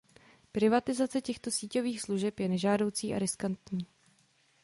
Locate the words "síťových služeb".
1.51-2.39